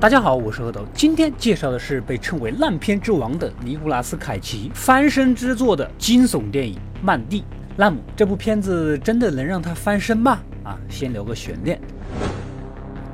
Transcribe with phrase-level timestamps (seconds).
[0.00, 7.40] 大家好，我是阿斗，今天介绍的是被称为烂片之王的尼古拉斯凯奇翻身之作的惊悚电影《曼蒂》。
[7.76, 10.38] 那么这部片子真的能让他翻身吗？
[10.62, 11.80] 啊，先留个悬念。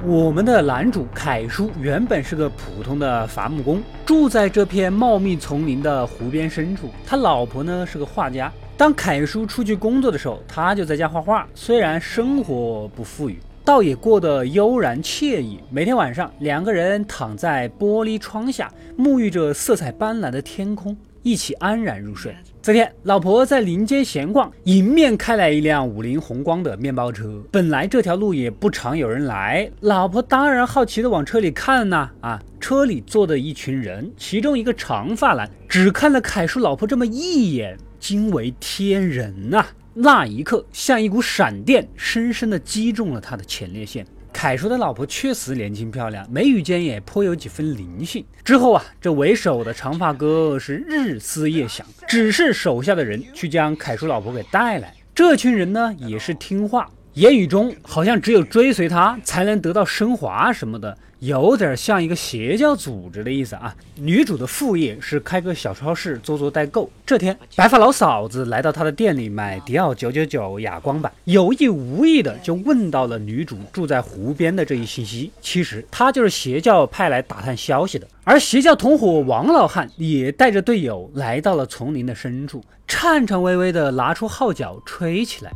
[0.04, 6.90] 我们的男主凯叔原本是个普通的伐木工，住在这片茂密丛林的湖边深处。
[7.06, 8.52] 他老婆呢是个画家。
[8.76, 11.48] 当凯叔出去工作的时候，他就在家画画。
[11.54, 13.38] 虽然生活不富裕。
[13.64, 15.58] 倒也过得悠然惬意。
[15.70, 22.36] 每天晚上，两个人躺在玻璃窗下，沐浴着色彩斑斓的天空，一起安然入睡。
[22.60, 27.42] 这天，老婆在林间闲逛，迎面开来一辆五菱宏光的面包车。
[27.50, 32.10] 本来这条路也不常有人来，老婆当然好奇的往车里看呐。
[32.20, 39.64] 啊，车里坐的一群人，其中一个长发男只看了凯叔老婆这么一眼，惊为天人呐。
[39.96, 44.04] 那一刻，像一股闪电，深深地击中了他的前列腺。
[44.32, 48.24] 凯叔的老婆确实年轻漂亮，眉宇间也颇有几分灵性。
[48.42, 54.92] 之后啊，这为首的长发哥是日思夜想，指示手下的人去将凯叔老婆给带来。
[55.14, 56.90] 这群人呢，也是听话。
[57.12, 63.74] 言语中好像只有追随他才能得到升华什么的，有点像一个邪教组织的意思啊。
[63.96, 66.90] 女主的副业是开个小超市做做代购。
[67.06, 75.30] 这天，白发老嫂子来到他的店里买迪奥九九九哑光版，有意无意的就问到了女主住在湖边的这一信息。
[75.40, 78.06] 其实他就是邪教派来打探消息的。
[78.24, 85.50] 而邪教同伙王老汉也带着队友来到了丛林的深处，颤颤巍巍的拿出号角吹起来。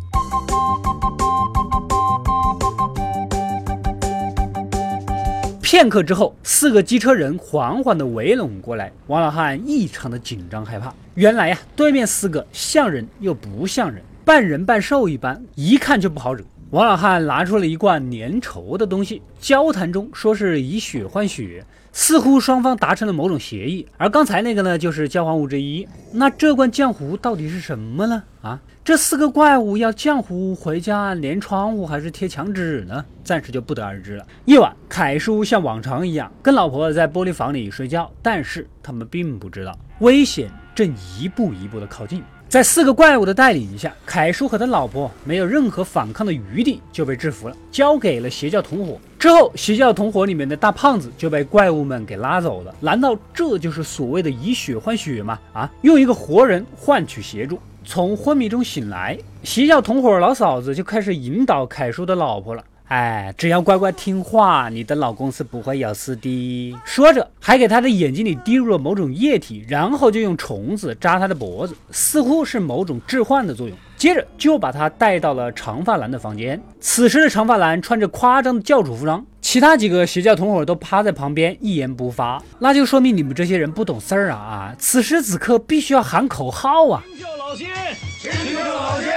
[5.71, 8.91] 片刻之后，四个机车人缓缓地围拢过来。
[9.07, 10.95] 王老汉异常的紧张害怕。
[11.13, 16.43] 原来呀，对面四个像人又不像人，半人半兽一般，一看就不好惹。
[16.71, 23.87] 王老汉拿出了一罐粘稠的东西，交谈中说是以血换血，似乎双方达成了某种协议。
[23.97, 25.89] 而刚才那个呢，就是交换物之一。
[26.13, 28.23] 那这罐浆糊到底是什么呢？
[28.43, 28.61] 啊？
[28.85, 33.03] 这四个怪物要浆糊回家粘窗户还是贴墙纸呢？
[33.25, 34.27] 暂时就不得而知了。
[34.45, 42.23] 夜晚，凯叔像往常一样跟老婆在玻璃房里睡觉，但是他们并不知道危险正一步一步的靠近。
[42.49, 48.99] 在四个怪物的带领下，凯叔和他老婆没有任何反抗的余地就被制服了，交给了邪教同伙。
[49.19, 52.75] 之后，邪教同伙里面的大胖子就被怪物们给拉走了。
[52.81, 55.39] 难道这就是所谓的以血换血吗？
[55.53, 57.59] 啊，用一个活人换取协助。
[57.85, 62.65] 从昏迷中醒来，邪教同伙老嫂子就开始引导凯叔的老婆了。
[62.89, 66.75] 哎，只要乖乖听话，你的老公是不会有事的。
[66.87, 73.77] 说着，还给他的眼睛里滴入了某种液体，然后就用虫子扎他的脖子，似乎是某种致幻的作用。
[73.99, 76.59] 接着就把他带到了长发男的房间。
[76.81, 84.75] 此时的长发男穿着夸张的教主服装，其他几个邪教同伙都趴在旁边一言不发，那就说明你们这些人不懂事儿啊啊！
[84.79, 87.03] 此时此刻必须要喊口号啊！
[87.39, 87.69] 老仙，
[88.19, 89.13] 青天老仙，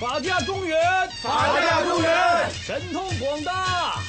[0.00, 0.78] 法家中原，
[1.22, 1.71] 法家，
[2.72, 4.00] 神通广大，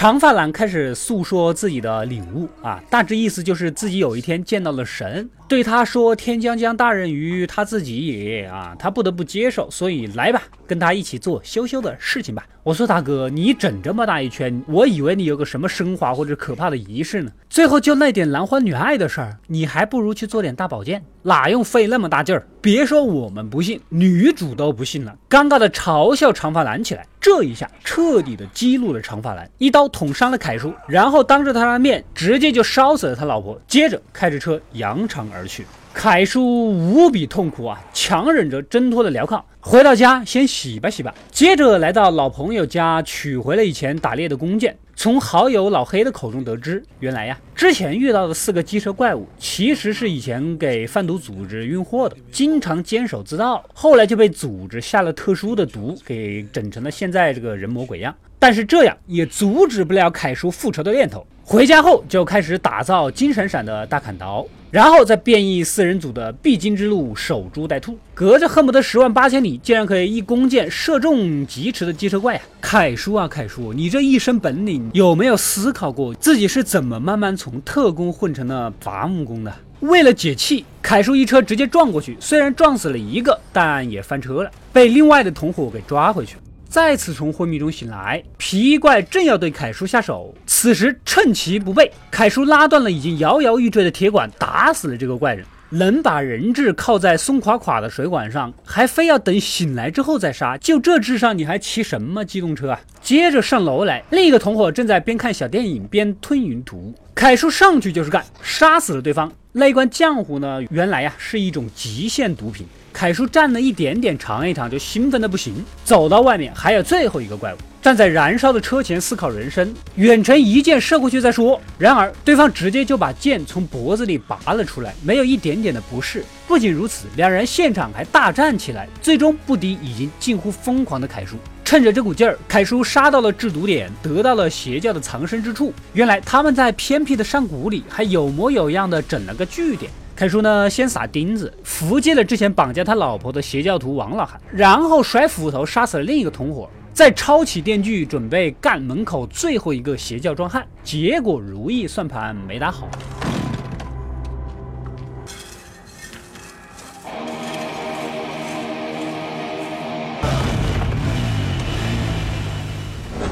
[0.00, 5.28] 长发男开始诉说自己的领悟啊，大致意思就是自己有一天见到了神。
[5.46, 17.30] 对他说：“天将降大任于他自己也啊，他不得不接受，所以来吧，跟他一起做羞羞的事情吧。”我说：“大哥，你整这么大一圈，我以为你有个什么升华或者可怕的仪式呢。
[17.50, 22.46] 最后就那点男欢女爱的事儿，你还不如去做点大保健，哪用费那么大劲儿？
[22.62, 27.04] 别说我们不信，女主都不信了，尴尬的嘲笑长发男起来。
[27.20, 44.78] 这一下彻底的激怒了长发男，一刀捅伤了凯叔，然后当着他的面直接就烧死了他老婆，接着开着车扬长而。”去，凯叔无比痛苦啊，强忍着挣脱了镣铐，回到家先洗吧洗吧，接着来到老朋友家取回了以前打猎的弓箭。
[45.02, 58.14] 从好友老黑的口中得知，原来呀，之前遇到的四个机车怪物其实是以前给贩毒组织运货的，经常监守自盗，后来就被组织下了特殊的毒，给整成了现在这个人模鬼样。
[58.38, 61.26] 但是这样也阻止不了凯叔复仇的念头。
[61.42, 72.40] 回家后就开始打造金闪闪的大砍刀，然后再变异四人组的必经之路守株待兔，隔着恨不得十万八千里，竟然可以一弓箭射中疾驰的机车怪呀！
[72.60, 79.52] 凯叔啊凯叔，你这一身本领有没有思考过自己是怎么慢慢从特工混成了伐木工的？
[79.80, 86.42] 为了解气，凯叔一车直接撞过去，虽然撞死了一个，但也翻车了，被另外的同伙给抓回去了。
[86.70, 95.44] 再次从昏迷中醒来，皮衣怪正要对凯叔下手，此时趁其不备，凯叔拉断了已经摇摇欲坠的铁管，打死了这个怪人。
[95.70, 102.80] 能把人质靠在松垮垮的水管上，还非要等醒来之后再杀，就这智商，你还骑什么机动车啊？
[103.02, 106.94] 接着上楼来，另一个同伙正在边看小电影边吞云吐雾。
[107.16, 109.32] 凯叔上去就是干，杀死了对方。
[109.52, 110.62] 那一罐浆糊呢？
[110.70, 112.64] 原来呀是一种极限毒品。
[112.92, 115.54] 凯叔蘸了一点点尝一尝，就兴奋的不行。
[115.84, 119.72] 走到外面，还有最后一个怪物站在燃烧的车前思考人生。
[119.94, 121.60] 远程一箭射过去再说。
[121.78, 126.24] 然而对方直接就把剑从脖子里拔了出来，没有一点点的不适。
[126.46, 131.36] 不仅如此，两人现场还大战起来，最终不敌已经近乎疯狂的凯叔。
[131.64, 135.72] 趁着这股劲儿，凯叔杀到了制毒点，得到了邪教的藏身之处。
[135.92, 139.90] 原来他们在偏僻的山谷里，还有模有样的整了个据点。
[140.20, 152.86] 凯叔呢，先撒钉子，伏击了之前绑架他老婆的邪教徒王老汉，然后甩斧头杀死了另一个同伙，再抄起电锯准备干门口最后一个邪教壮汉，结果如意算盘没打好。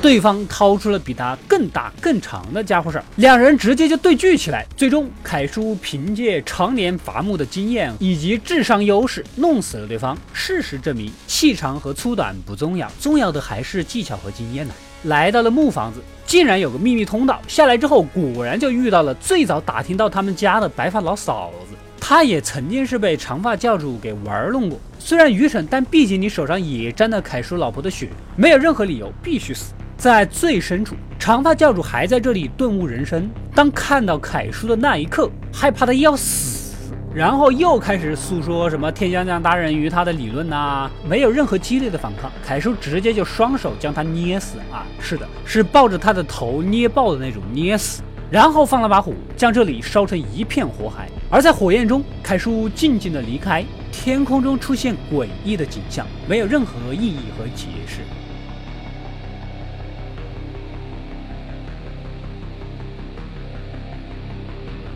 [0.00, 4.64] 对方掏出了比他更大更长的家伙事儿，两人直接就对锯起来。
[4.76, 10.16] 最终，凯叔凭借常年伐木的经验以及智商优势，弄死了对方。
[10.32, 14.74] 事实证明，气长和粗短不重要，重要的还是技巧和经验呢。
[15.04, 17.40] 来到了木房子，竟然有个秘密通道。
[17.48, 21.76] 下来之后，果然就遇到了最早打听到他们家的白发老嫂子。
[22.00, 29.72] 她也曾经是被长发教主给玩弄过，虽然愚蠢，但毕竟你手上也沾了凯叔老婆的血，没有任何理由必须死。
[29.98, 33.28] 在最深处，长发教主还在这里顿悟人生。
[33.52, 44.86] 当看到凯叔的那一刻，害怕的要死，然后又开始诉说什么天将降大任于他的理论呐，没有任何激烈的反抗，凯叔直接就双手将他捏死啊！
[45.00, 51.08] 是的，是抱着他的头捏爆的那种捏死，然后放了把火，将这里烧成一片火海。
[51.28, 58.02] 而在火焰中，凯叔静静的离开，天空中出现诡异的景象，没有任何意义和解释。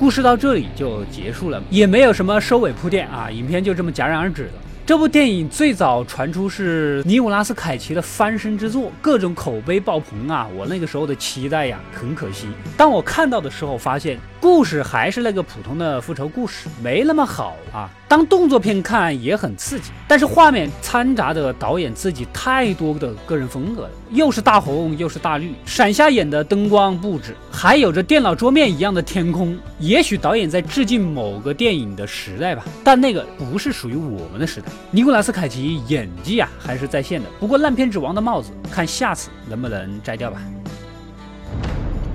[0.03, 4.53] 故事到这里就结束了，也没有什么收尾铺垫啊，影片就这么戛然而止了。
[4.85, 10.49] 这部电影最早传出是尼古拉斯凯奇的翻身之作，各种口碑爆棚啊！
[10.57, 17.89] 我那个时候的期待呀，很可惜，当我看到的时候，发现故事还是那个普通的复仇故事，没那么好啊。
[18.09, 29.57] 当动作片看也很刺激，但是画面掺杂着导演自己太多的个人风格了，又是大红又是大绿，闪瞎眼的灯光布置，还有着电脑桌面一样的天空。
[29.79, 34.67] 也许导演在致敬某个电影的时代吧，但那个不是属于我们的时代。
[34.91, 40.43] 尼古拉斯凯奇演技啊还是在线的，不过烂片之王的帽子，看下次能不能摘掉吧。